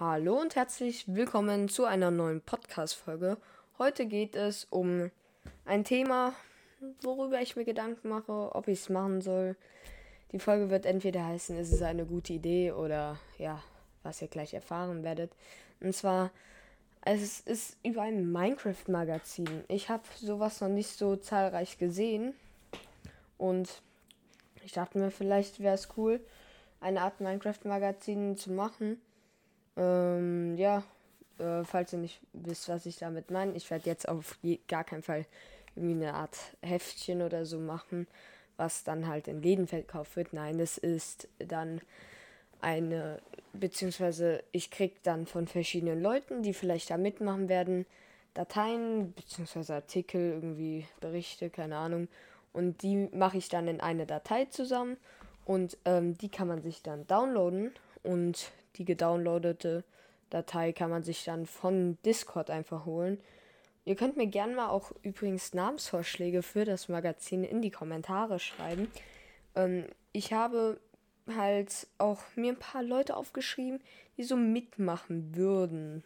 [0.00, 3.36] Hallo und herzlich willkommen zu einer neuen Podcast-Folge.
[3.78, 5.12] Heute geht es um
[5.66, 6.32] ein Thema,
[7.02, 9.54] worüber ich mir Gedanken mache, ob ich es machen soll.
[10.32, 13.62] Die Folge wird entweder heißen, ist es eine gute Idee oder ja,
[14.02, 15.30] was ihr gleich erfahren werdet.
[15.78, 16.32] Und zwar,
[17.02, 19.62] es ist über ein Minecraft-Magazin.
[19.68, 22.34] Ich habe sowas noch nicht so zahlreich gesehen
[23.38, 23.80] und
[24.64, 26.18] ich dachte mir, vielleicht wäre es cool,
[26.80, 29.00] eine Art Minecraft-Magazin zu machen
[29.76, 30.82] ähm, ja,
[31.38, 34.38] äh, falls ihr nicht wisst, was ich damit meine, ich werde jetzt auf
[34.68, 35.26] gar keinen Fall
[35.74, 38.06] irgendwie eine Art Heftchen oder so machen,
[38.56, 40.32] was dann halt in Läden verkauft wird.
[40.32, 41.80] Nein, das ist dann
[42.60, 43.20] eine,
[43.52, 47.84] beziehungsweise ich krieg dann von verschiedenen Leuten, die vielleicht da mitmachen werden,
[48.32, 52.08] Dateien, beziehungsweise Artikel, irgendwie Berichte, keine Ahnung.
[52.52, 54.96] Und die mache ich dann in eine Datei zusammen
[55.44, 59.84] und ähm, die kann man sich dann downloaden und die gedownloadete
[60.30, 63.20] Datei kann man sich dann von Discord einfach holen.
[63.84, 68.88] Ihr könnt mir gerne mal auch übrigens Namensvorschläge für das Magazin in die Kommentare schreiben.
[69.54, 70.80] Ähm, ich habe
[71.36, 73.80] halt auch mir ein paar Leute aufgeschrieben,
[74.16, 76.02] die so mitmachen würden.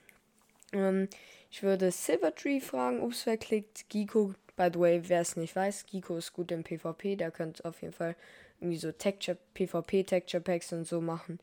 [0.73, 1.09] Ähm,
[1.51, 3.89] ich würde Silvertree fragen, ups, wer klickt.
[3.89, 7.65] Giko, by the way, wer es nicht weiß, Giko ist gut im PvP, der könnte
[7.65, 8.17] auf jeden Fall
[8.61, 11.39] irgendwie so Texture, PvP Texture Packs und so machen.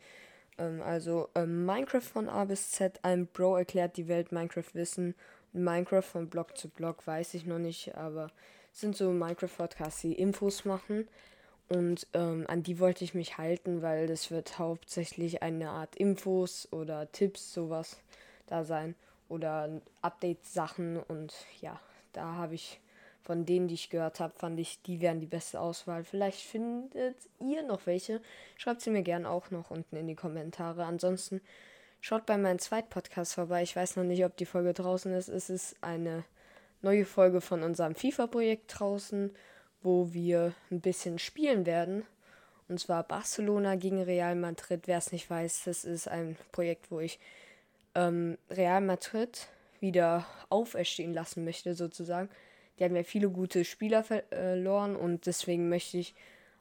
[0.58, 5.16] Ähm, also ähm, Minecraft von A bis Z, ein Bro erklärt die Welt Minecraft Wissen.
[5.54, 8.30] Minecraft von Block zu Block weiß ich noch nicht, aber
[8.72, 11.08] sind so Minecraft-Podcasts, die Infos machen.
[11.70, 16.68] Und ähm, an die wollte ich mich halten, weil das wird hauptsächlich eine Art Infos
[16.72, 17.98] oder Tipps, sowas
[18.48, 18.96] da sein.
[19.30, 20.98] Oder Update-Sachen.
[20.98, 21.80] Und ja,
[22.14, 22.80] da habe ich
[23.26, 26.04] von denen, die ich gehört habe, fand ich, die wären die beste Auswahl.
[26.04, 28.22] Vielleicht findet ihr noch welche.
[28.56, 30.86] Schreibt sie mir gerne auch noch unten in die Kommentare.
[30.86, 31.42] Ansonsten
[32.02, 33.64] schaut bei meinem zweiten Podcast vorbei.
[33.64, 35.28] Ich weiß noch nicht, ob die Folge draußen ist.
[35.28, 36.24] Es ist eine
[36.84, 39.36] neue Folge von unserem FIFA-Projekt draußen,
[39.82, 42.06] wo wir ein bisschen spielen werden.
[42.68, 44.84] Und zwar Barcelona gegen Real Madrid.
[44.86, 47.20] Wer es nicht weiß, das ist ein Projekt, wo ich
[47.96, 49.48] ähm, Real Madrid
[49.80, 52.30] wieder auferstehen lassen möchte, sozusagen.
[52.78, 56.16] Die haben ja viele gute Spieler verloren und deswegen möchte ich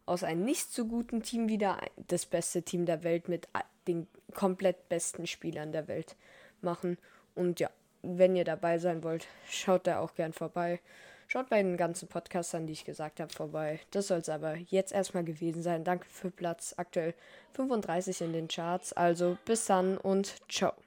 [0.06, 3.48] aus einem nicht so guten Team wieder das beste Team der Welt mit
[3.88, 6.16] den komplett besten Spielern der Welt
[6.60, 6.98] machen.
[7.34, 7.70] Und ja,
[8.02, 10.80] wenn ihr dabei sein wollt, schaut da auch gern vorbei.
[11.26, 13.80] Schaut bei den ganzen Podcastern, die ich gesagt habe, vorbei.
[13.90, 15.82] Das soll es aber jetzt erstmal gewesen sein.
[15.82, 17.14] Danke für Platz aktuell
[17.54, 18.92] 35 in den Charts.
[18.92, 20.83] Also bis dann und ciao.